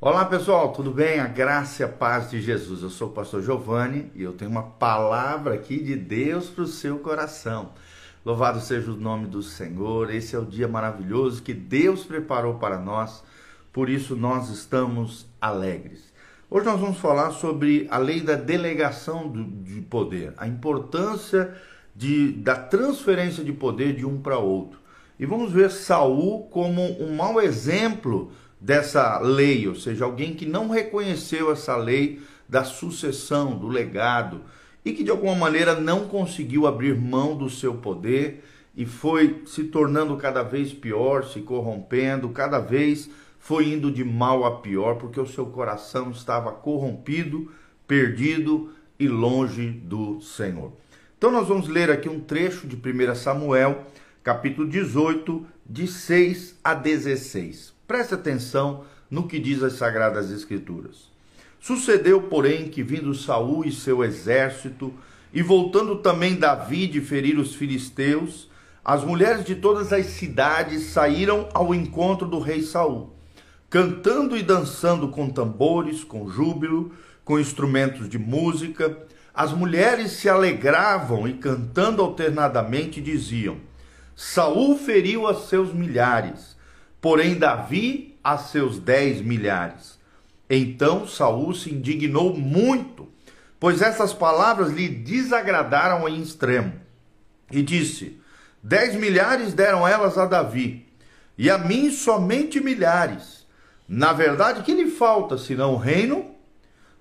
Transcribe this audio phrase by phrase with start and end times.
[0.00, 1.18] Olá pessoal, tudo bem?
[1.18, 2.82] A graça e a paz de Jesus.
[2.82, 6.66] Eu sou o pastor Giovanni e eu tenho uma palavra aqui de Deus para o
[6.66, 7.70] seu coração.
[8.22, 10.12] Louvado seja o nome do Senhor.
[10.12, 13.24] Esse é o dia maravilhoso que Deus preparou para nós,
[13.72, 16.12] por isso nós estamos alegres.
[16.50, 19.32] Hoje nós vamos falar sobre a lei da delegação
[19.62, 21.54] de poder, a importância
[21.96, 24.78] de, da transferência de poder de um para outro.
[25.18, 30.68] E vamos ver Saul como um mau exemplo dessa lei, ou seja, alguém que não
[30.68, 34.42] reconheceu essa lei da sucessão, do legado,
[34.84, 38.44] e que de alguma maneira não conseguiu abrir mão do seu poder
[38.76, 44.44] e foi se tornando cada vez pior, se corrompendo, cada vez foi indo de mal
[44.44, 47.50] a pior, porque o seu coração estava corrompido,
[47.86, 50.72] perdido e longe do Senhor.
[51.16, 53.84] Então nós vamos ler aqui um trecho de 1 Samuel,
[54.22, 57.73] capítulo 18, de 6 a 16.
[57.86, 61.12] Preste atenção no que diz as sagradas escrituras.
[61.60, 64.92] Sucedeu, porém, que vindo Saul e seu exército,
[65.32, 68.48] e voltando também Davi de ferir os filisteus,
[68.84, 73.14] as mulheres de todas as cidades saíram ao encontro do rei Saul,
[73.70, 76.92] cantando e dançando com tambores, com júbilo,
[77.24, 78.96] com instrumentos de música.
[79.32, 83.56] As mulheres se alegravam e cantando alternadamente diziam:
[84.14, 86.54] Saul feriu a seus milhares,
[87.04, 89.98] porém Davi a seus dez milhares.
[90.48, 93.06] Então Saul se indignou muito,
[93.60, 96.72] pois essas palavras lhe desagradaram em extremo,
[97.52, 98.18] e disse:
[98.62, 100.86] Dez milhares deram elas a Davi,
[101.36, 103.46] e a mim somente milhares.
[103.86, 106.30] Na verdade, que lhe falta senão o reino?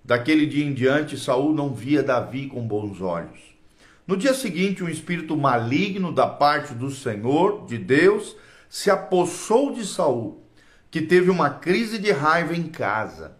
[0.03, 3.39] Daquele dia em diante, Saul não via Davi com bons olhos.
[4.05, 8.35] No dia seguinte, um espírito maligno da parte do Senhor, de Deus,
[8.73, 10.41] se apossou de Saul,
[10.89, 13.37] que teve uma crise de raiva em casa.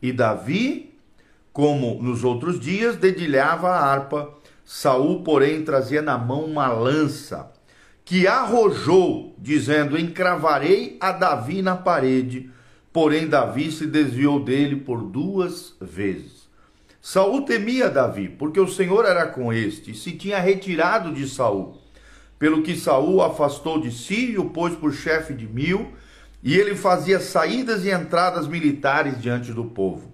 [0.00, 0.94] E Davi,
[1.54, 4.34] como nos outros dias, dedilhava a harpa.
[4.62, 7.50] Saul, porém, trazia na mão uma lança,
[8.04, 12.50] que arrojou, dizendo: Encravarei a Davi na parede.
[12.92, 16.46] Porém, Davi se desviou dele por duas vezes.
[17.00, 21.82] Saul temia Davi, porque o Senhor era com este, e se tinha retirado de Saul
[22.38, 25.92] pelo que Saul afastou de si e o pôs por chefe de mil,
[26.42, 30.12] e ele fazia saídas e entradas militares diante do povo.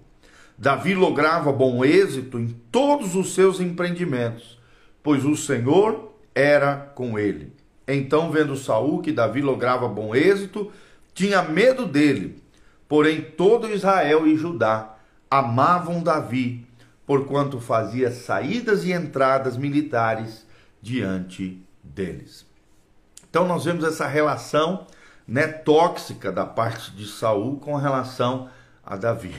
[0.57, 4.59] Davi lograva bom êxito em todos os seus empreendimentos,
[5.03, 7.51] pois o Senhor era com ele.
[7.87, 10.71] Então, vendo Saul que Davi lograva bom êxito,
[11.13, 12.41] tinha medo dele.
[12.87, 14.95] Porém, todo Israel e Judá
[15.29, 16.65] amavam Davi,
[17.05, 20.45] porquanto fazia saídas e entradas militares
[20.81, 22.45] diante deles.
[23.29, 24.85] Então nós vemos essa relação
[25.27, 28.49] né, tóxica da parte de Saul com relação
[28.83, 29.33] a Davi.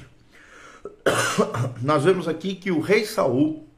[1.82, 3.68] Nós vemos aqui que o rei Saul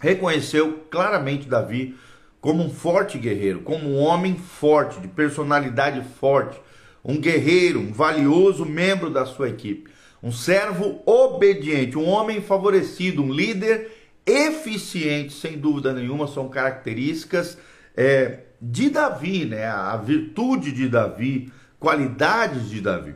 [0.00, 1.96] reconheceu claramente Davi
[2.40, 6.60] como um forte guerreiro, como um homem forte, de personalidade forte,
[7.04, 9.90] um guerreiro, um valioso membro da sua equipe,
[10.22, 13.90] um servo obediente, um homem favorecido, um líder
[14.26, 17.58] eficiente, sem dúvida nenhuma, são características
[17.96, 19.66] é, de Davi, né?
[19.66, 23.14] a virtude de Davi, qualidades de Davi.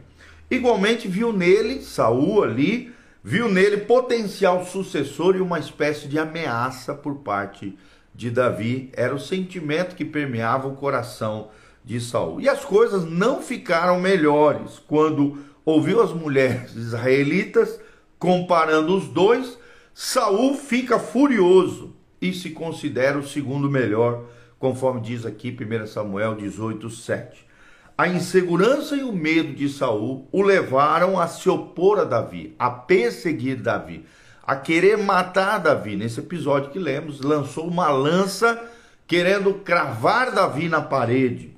[0.51, 2.93] Igualmente viu nele, Saul ali,
[3.23, 7.77] viu nele potencial sucessor e uma espécie de ameaça por parte
[8.15, 8.91] de Davi.
[8.95, 11.49] Era o sentimento que permeava o coração
[11.85, 12.41] de Saul.
[12.41, 17.79] E as coisas não ficaram melhores quando ouviu as mulheres israelitas
[18.19, 19.59] comparando os dois.
[19.93, 24.25] Saul fica furioso e se considera o segundo melhor
[24.65, 27.47] conforme diz aqui 1 Samuel 18, 7.
[27.99, 32.71] A insegurança e o medo de Saul o levaram a se opor a Davi, a
[32.71, 34.07] perseguir Davi,
[34.43, 35.97] a querer matar Davi.
[35.97, 38.59] Nesse episódio que lemos, lançou uma lança
[39.07, 41.55] querendo cravar Davi na parede.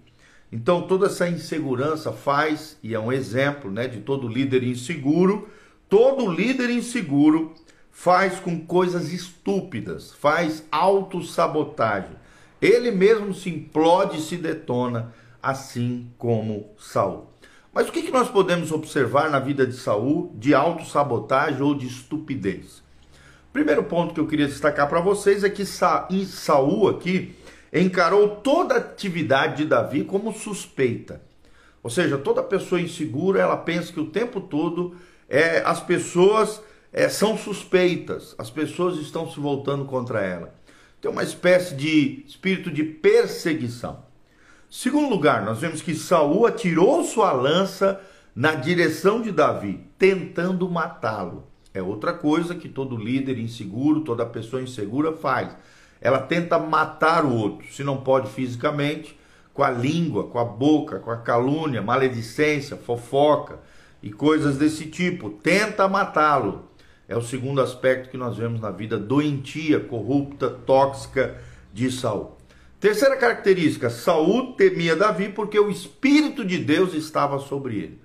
[0.51, 5.49] Então toda essa insegurança faz, e é um exemplo né, de todo líder inseguro,
[5.89, 7.55] todo líder inseguro
[7.89, 12.27] faz com coisas estúpidas, faz autossabotagem
[12.67, 17.31] ele mesmo se implode e se detona, assim como Saul.
[17.73, 22.83] Mas o que, nós podemos observar na vida de Saul de autossabotagem ou de estupidez?
[23.53, 27.35] Primeiro ponto que eu queria destacar para vocês é que Saul aqui
[27.73, 31.21] encarou toda a atividade de Davi como suspeita.
[31.83, 34.97] Ou seja, toda pessoa insegura, ela pensa que o tempo todo
[35.29, 36.63] é, as pessoas
[36.93, 40.55] é, são suspeitas, as pessoas estão se voltando contra ela.
[41.01, 44.05] Tem uma espécie de espírito de perseguição.
[44.69, 48.01] Segundo lugar, nós vemos que Saul atirou sua lança
[48.35, 51.47] na direção de Davi, tentando matá-lo.
[51.73, 55.57] É outra coisa que todo líder inseguro, toda pessoa insegura faz.
[56.01, 59.19] Ela tenta matar o outro, se não pode fisicamente,
[59.53, 63.59] com a língua, com a boca, com a calúnia, maledicência, fofoca
[64.03, 65.31] e coisas desse tipo.
[65.31, 66.69] Tenta matá-lo.
[67.09, 71.41] É o segundo aspecto que nós vemos na vida doentia, corrupta, tóxica
[71.73, 72.37] de Saul.
[72.81, 78.01] Terceira característica, Saul temia Davi porque o espírito de Deus estava sobre ele.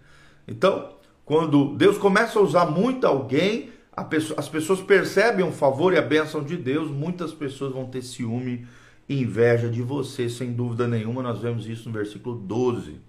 [0.48, 0.89] Então,
[1.25, 3.69] quando Deus começa a usar muito alguém,
[4.09, 8.01] pessoa, as pessoas percebem o favor e a bênção de Deus, muitas pessoas vão ter
[8.01, 8.65] ciúme
[9.07, 11.21] e inveja de você, sem dúvida nenhuma.
[11.21, 13.00] Nós vemos isso no versículo 12.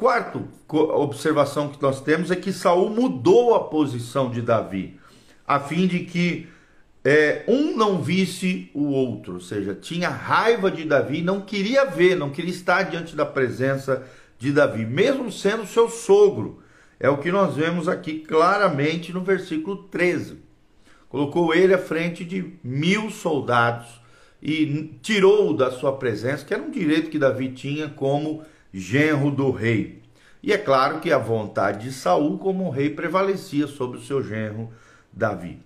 [0.00, 4.98] Quarto observação que nós temos é que Saul mudou a posição de Davi,
[5.46, 6.48] a fim de que
[7.04, 12.16] é, um não visse o outro, ou seja, tinha raiva de Davi, não queria ver,
[12.16, 14.02] não queria estar diante da presença
[14.38, 16.62] de Davi, mesmo sendo seu sogro.
[16.98, 20.38] É o que nós vemos aqui claramente no versículo 13.
[21.10, 24.00] Colocou ele à frente de mil soldados
[24.42, 29.50] e tirou-o da sua presença, que era um direito que Davi tinha como genro do
[29.50, 30.02] rei.
[30.42, 34.70] E é claro que a vontade de Saul como rei prevalecia sobre o seu genro
[35.12, 35.58] Davi.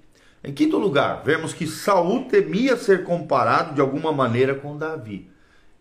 [0.43, 5.29] Em quinto lugar, vemos que Saul temia ser comparado de alguma maneira com Davi.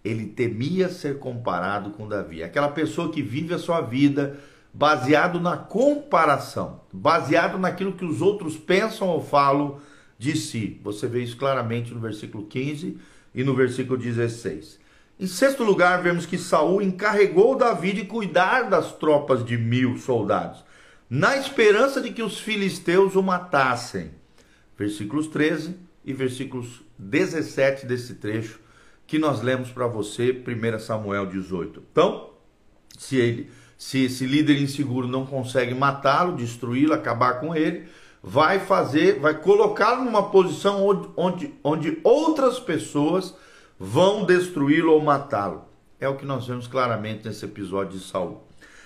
[0.04, 2.44] Ele temia ser comparado com Davi.
[2.44, 4.40] Aquela pessoa que vive a sua vida
[4.74, 9.80] baseado na comparação, baseado naquilo que os outros pensam ou falam
[10.18, 10.80] de si.
[10.84, 12.98] Você vê isso claramente no versículo 15
[13.36, 14.80] e no versículo 16.
[15.24, 20.66] Em sexto lugar, vemos que Saul encarregou Davi de cuidar das tropas de mil soldados,
[21.10, 24.12] na esperança de que os filisteus o matassem
[24.78, 28.60] versículos 13 e versículos 17 desse trecho
[29.08, 31.82] que nós lemos para você, 1 Samuel 18.
[31.90, 32.32] Então,
[32.98, 37.88] se ele, se esse líder inseguro não consegue matá-lo, destruí-lo, acabar com ele,
[38.22, 43.34] vai fazer, vai colocá-lo numa posição onde, onde, onde outras pessoas
[43.84, 45.66] vão destruí-lo ou matá-lo.
[46.00, 48.42] É o que nós vemos claramente nesse episódio de Saul.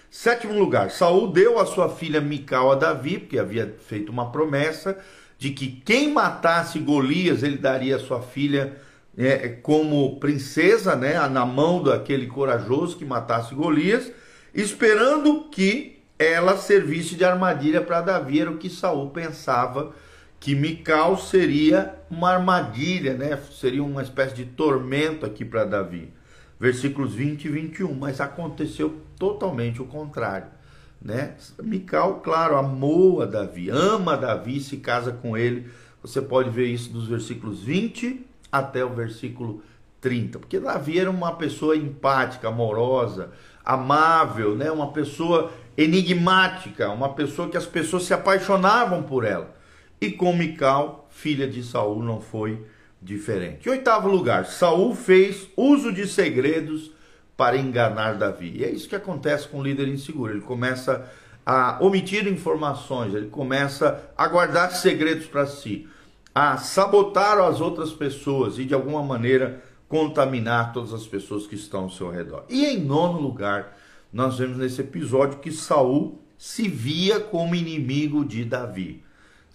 [0.10, 4.98] Sétimo lugar, Saul deu a sua filha Mical a Davi, porque havia feito uma promessa
[5.38, 8.76] de que quem matasse Golias, ele daria sua filha
[9.16, 14.12] é, como princesa, né, na mão daquele corajoso que matasse Golias,
[14.52, 19.94] esperando que ela servisse de armadilha para Davi, era o que Saul pensava
[20.40, 23.38] que Mical seria uma armadilha, né?
[23.52, 26.14] Seria uma espécie de tormento aqui para Davi.
[26.60, 30.58] Versículos 20 e 21, mas aconteceu totalmente o contrário
[31.02, 31.36] né?
[31.62, 35.70] Mical, claro, amou a Davi, ama Davi, se casa com ele.
[36.02, 39.62] Você pode ver isso dos versículos 20 até o versículo
[40.00, 43.32] 30, porque Davi era uma pessoa empática, amorosa,
[43.64, 44.72] amável, né?
[44.72, 49.56] Uma pessoa enigmática, uma pessoa que as pessoas se apaixonavam por ela.
[50.00, 52.64] E com Mical, filha de Saul, não foi
[53.02, 53.68] diferente.
[53.68, 56.92] Em oitavo lugar, Saul fez uso de segredos
[57.36, 58.54] para enganar Davi.
[58.58, 60.34] E é isso que acontece com o líder inseguro.
[60.34, 61.08] Ele começa
[61.46, 65.88] a omitir informações, ele começa a guardar segredos para si,
[66.36, 71.84] a sabotar as outras pessoas e de alguma maneira contaminar todas as pessoas que estão
[71.84, 72.44] ao seu redor.
[72.50, 73.78] E em nono lugar,
[74.12, 79.04] nós vemos nesse episódio que Saul se via como inimigo de Davi.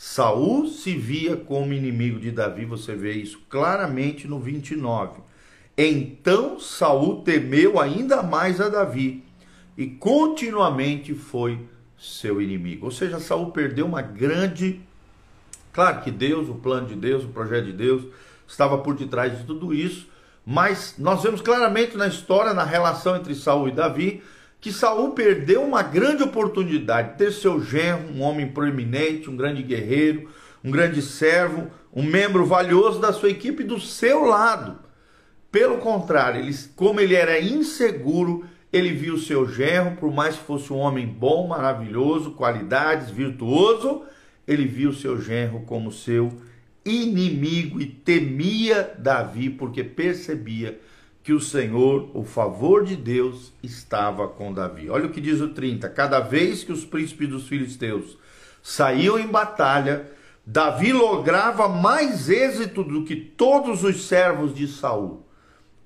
[0.04, 5.20] Saul se via como inimigo de Davi, você vê isso claramente no 29.
[5.78, 9.22] Então Saul temeu ainda mais a Davi
[9.78, 11.56] e continuamente foi
[11.96, 12.86] seu inimigo.
[12.86, 14.80] Ou seja, Saul perdeu uma grande.
[15.72, 18.02] Claro que Deus, o plano de Deus, o projeto de Deus
[18.46, 20.08] estava por detrás de tudo isso,
[20.44, 24.20] mas nós vemos claramente na história, na relação entre Saul e Davi,
[24.62, 29.60] que Saul perdeu uma grande oportunidade de ter seu genro, um homem proeminente, um grande
[29.60, 30.30] guerreiro,
[30.62, 34.78] um grande servo, um membro valioso da sua equipe do seu lado.
[35.50, 40.72] Pelo contrário, ele, como ele era inseguro, ele viu seu genro, por mais que fosse
[40.72, 44.04] um homem bom, maravilhoso, qualidades, virtuoso,
[44.46, 46.40] ele viu seu genro como seu
[46.84, 50.78] inimigo e temia Davi, porque percebia
[51.22, 54.90] que o Senhor, o favor de Deus, estava com Davi.
[54.90, 58.18] Olha o que diz o 30: cada vez que os príncipes dos filisteus
[58.62, 60.10] saíam em batalha,
[60.44, 65.22] Davi lograva mais êxito do que todos os servos de Saul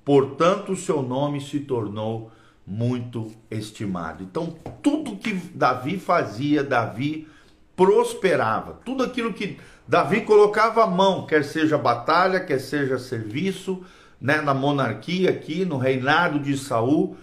[0.07, 2.31] portanto o seu nome se tornou
[2.65, 4.23] muito estimado.
[4.23, 7.27] Então, tudo que Davi fazia, Davi
[7.75, 8.81] prosperava.
[8.85, 13.85] Tudo aquilo que Davi colocava a mão, quer seja batalha, quer seja serviço,
[14.21, 17.17] né, na monarquia aqui, no reinado de Saul,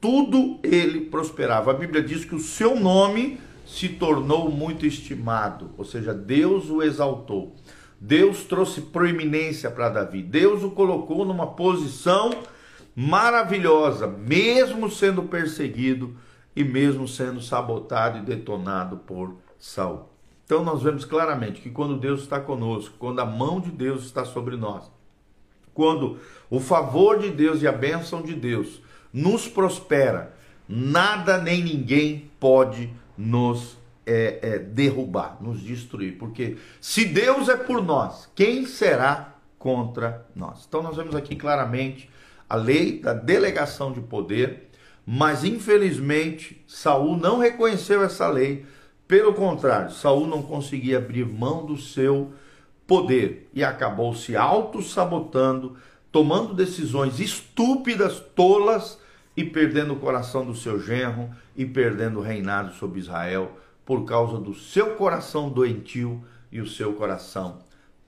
[0.00, 1.70] tudo ele prosperava.
[1.70, 6.82] A Bíblia diz que o seu nome se tornou muito estimado, ou seja, Deus o
[6.82, 7.54] exaltou.
[8.00, 10.22] Deus trouxe proeminência para Davi.
[10.22, 12.30] Deus o colocou numa posição
[12.94, 16.16] maravilhosa, mesmo sendo perseguido
[16.54, 20.08] e mesmo sendo sabotado e detonado por Saul.
[20.44, 24.24] Então nós vemos claramente que quando Deus está conosco, quando a mão de Deus está
[24.24, 24.90] sobre nós,
[25.78, 26.18] quando
[26.50, 28.82] o favor de Deus e a bênção de Deus
[29.12, 30.34] nos prospera,
[30.68, 36.18] nada nem ninguém pode nos é, é, derrubar, nos destruir.
[36.18, 40.64] Porque se Deus é por nós, quem será contra nós?
[40.68, 42.10] Então nós vemos aqui claramente
[42.50, 44.70] a lei da delegação de poder,
[45.06, 48.66] mas infelizmente Saul não reconheceu essa lei.
[49.06, 52.32] Pelo contrário, Saul não conseguia abrir mão do seu
[52.88, 55.76] poder e acabou se auto-sabotando,
[56.10, 58.98] tomando decisões estúpidas, tolas
[59.36, 63.52] e perdendo o coração do seu genro e perdendo o reinado sobre Israel
[63.84, 67.58] por causa do seu coração doentio e o seu coração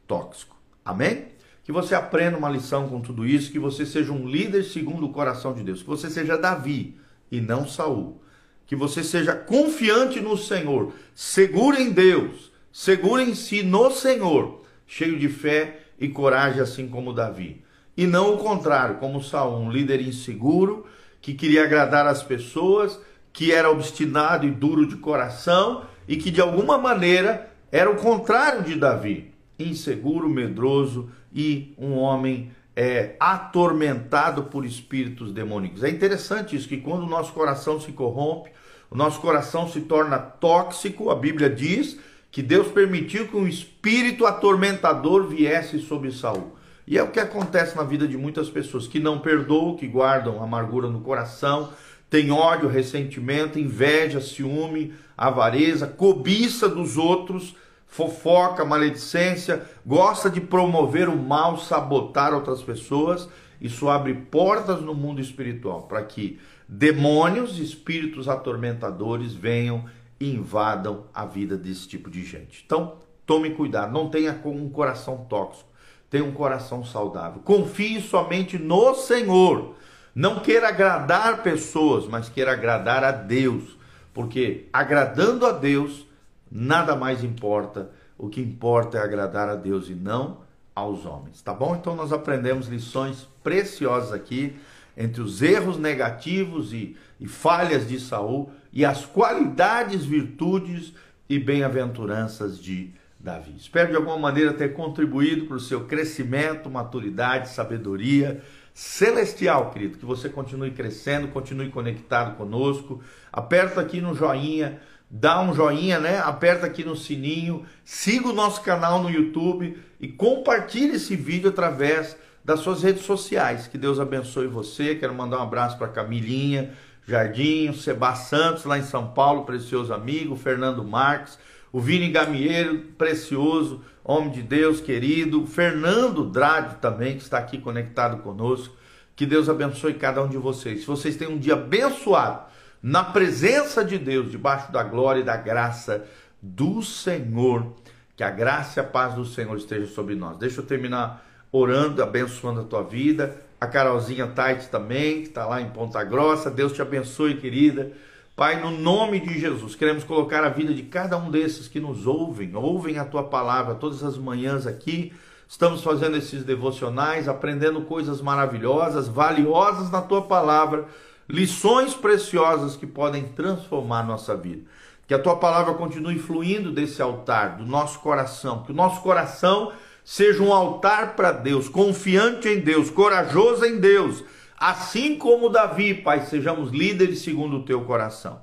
[0.06, 0.56] tóxico.
[0.82, 1.26] Amém?
[1.62, 5.12] Que você aprenda uma lição com tudo isso, que você seja um líder segundo o
[5.12, 6.96] coração de Deus, que você seja Davi
[7.30, 8.20] e não Saul.
[8.66, 14.59] Que você seja confiante no Senhor, seguro em Deus, seguro em si no Senhor
[14.90, 17.62] cheio de fé e coragem, assim como Davi.
[17.97, 20.85] E não o contrário, como Saul, um líder inseguro,
[21.20, 23.00] que queria agradar as pessoas,
[23.32, 28.64] que era obstinado e duro de coração e que de alguma maneira era o contrário
[28.64, 35.85] de Davi, inseguro, medroso e um homem é, atormentado por espíritos demoníacos.
[35.85, 38.50] É interessante isso, que quando o nosso coração se corrompe,
[38.90, 41.97] o nosso coração se torna tóxico, a Bíblia diz
[42.30, 46.56] que Deus permitiu que um espírito atormentador viesse sobre Saul.
[46.87, 50.42] E é o que acontece na vida de muitas pessoas que não perdoam, que guardam
[50.42, 51.70] amargura no coração,
[52.08, 57.54] tem ódio, ressentimento, inveja, ciúme, avareza, cobiça dos outros,
[57.87, 63.28] fofoca, maledicência, gosta de promover o mal, sabotar outras pessoas.
[63.60, 69.84] Isso abre portas no mundo espiritual para que demônios, espíritos atormentadores venham
[70.20, 72.62] invadam a vida desse tipo de gente.
[72.64, 75.68] Então, tome cuidado, não tenha um coração tóxico,
[76.10, 77.40] tenha um coração saudável.
[77.42, 79.74] Confie somente no Senhor.
[80.14, 83.78] Não queira agradar pessoas, mas queira agradar a Deus,
[84.12, 86.06] porque agradando a Deus,
[86.50, 87.90] nada mais importa.
[88.18, 90.38] O que importa é agradar a Deus e não
[90.74, 91.74] aos homens, tá bom?
[91.74, 94.56] Então nós aprendemos lições preciosas aqui
[94.96, 100.92] entre os erros negativos e, e falhas de Saul e as qualidades, virtudes
[101.28, 103.54] e bem-aventuranças de Davi.
[103.56, 109.98] Espero de alguma maneira ter contribuído para o seu crescimento, maturidade, sabedoria celestial, querido.
[109.98, 113.02] Que você continue crescendo, continue conectado conosco.
[113.30, 116.18] Aperta aqui no joinha, dá um joinha, né?
[116.18, 122.16] Aperta aqui no sininho, siga o nosso canal no YouTube e compartilhe esse vídeo através
[122.42, 123.66] das suas redes sociais.
[123.66, 124.94] Que Deus abençoe você.
[124.94, 126.70] Quero mandar um abraço para Camilinha
[127.10, 131.38] Jardim, Seba Santos, lá em São Paulo, precioso amigo, Fernando Marques,
[131.72, 138.22] o Vini Gamieiro, precioso, homem de Deus, querido, Fernando Drade também, que está aqui conectado
[138.22, 138.74] conosco.
[139.14, 140.80] Que Deus abençoe cada um de vocês.
[140.80, 142.44] Se vocês têm um dia abençoado,
[142.82, 146.06] na presença de Deus, debaixo da glória e da graça
[146.40, 147.74] do Senhor,
[148.16, 150.38] que a graça e a paz do Senhor esteja sobre nós.
[150.38, 155.60] Deixa eu terminar orando, abençoando a tua vida a Carolzinha Tait também, que está lá
[155.60, 156.50] em Ponta Grossa.
[156.50, 157.92] Deus te abençoe, querida.
[158.34, 162.06] Pai, no nome de Jesus, queremos colocar a vida de cada um desses que nos
[162.06, 165.12] ouvem, ouvem a tua palavra todas as manhãs aqui.
[165.46, 170.86] Estamos fazendo esses devocionais, aprendendo coisas maravilhosas, valiosas na tua palavra,
[171.28, 174.62] lições preciosas que podem transformar nossa vida.
[175.06, 179.70] Que a tua palavra continue fluindo desse altar, do nosso coração, que o nosso coração
[180.04, 184.25] seja um altar para Deus, confiante em Deus, corajoso em Deus.
[184.59, 188.40] Assim como Davi, Pai, sejamos líderes segundo o teu coração.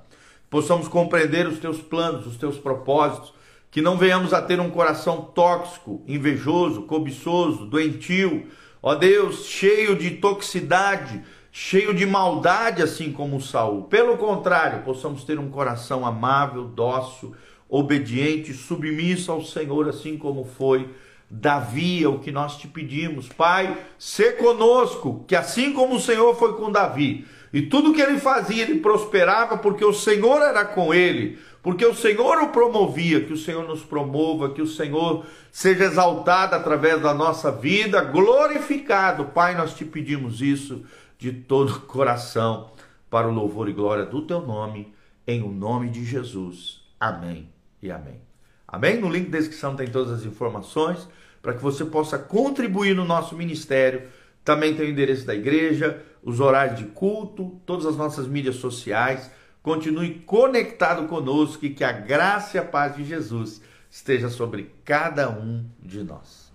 [0.49, 3.33] Possamos compreender os teus planos, os teus propósitos,
[3.69, 8.47] que não venhamos a ter um coração tóxico, invejoso, cobiçoso, doentio,
[8.81, 11.21] ó Deus, cheio de toxicidade,
[11.51, 13.83] cheio de maldade, assim como Saul.
[13.83, 17.35] Pelo contrário, possamos ter um coração amável, dócil,
[17.69, 20.89] obediente, submisso ao Senhor, assim como foi
[21.29, 23.27] Davi é o que nós te pedimos.
[23.27, 28.19] Pai, se conosco, que assim como o Senhor foi com Davi, e tudo que ele
[28.19, 33.33] fazia, ele prosperava, porque o Senhor era com ele, porque o Senhor o promovia, que
[33.33, 39.25] o Senhor nos promova, que o Senhor seja exaltado através da nossa vida, glorificado.
[39.25, 40.85] Pai, nós te pedimos isso
[41.17, 42.71] de todo o coração,
[43.09, 44.93] para o louvor e glória do teu nome,
[45.25, 46.81] em o nome de Jesus.
[46.99, 47.49] Amém
[47.81, 48.26] e amém.
[48.67, 48.99] Amém?
[48.99, 51.07] No link da descrição tem todas as informações
[51.41, 54.09] para que você possa contribuir no nosso ministério.
[54.43, 59.31] Também tem o endereço da igreja, os horários de culto, todas as nossas mídias sociais.
[59.63, 65.29] Continue conectado conosco e que a graça e a paz de Jesus esteja sobre cada
[65.29, 66.46] um de nós.